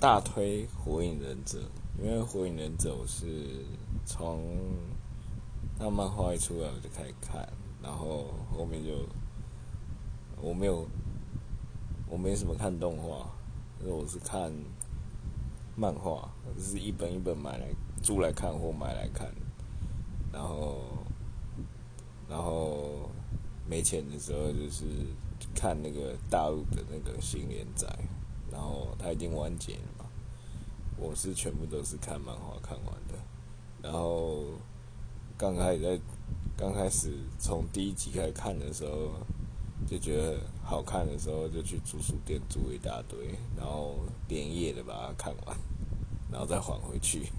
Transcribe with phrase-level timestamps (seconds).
[0.00, 1.58] 大推《火影忍者》，
[2.00, 3.26] 因为《火影忍者》我是
[4.06, 4.44] 从
[5.76, 7.48] 那漫画一出来我就开始看，
[7.82, 8.92] 然后后面就
[10.40, 10.86] 我没有
[12.08, 13.28] 我没什么看动画，
[13.80, 14.52] 因为我是看
[15.74, 17.66] 漫画，就是一本一本买来
[18.00, 19.28] 租来看或买来看，
[20.32, 20.78] 然后
[22.28, 23.10] 然后
[23.68, 24.84] 没钱的时候就是
[25.56, 27.88] 看那个大陆的那个新连载。
[28.98, 30.04] 它已经完结了嘛，
[30.96, 33.14] 我是全部都是看漫画看完的，
[33.82, 34.44] 然后
[35.36, 36.00] 刚开始在
[36.56, 39.12] 刚开始从第一集开始看的时候，
[39.86, 45.56] 就觉得好看的时候就去租书店租一大堆，然后连夜的把它看完，
[46.30, 47.30] 然后再还回去。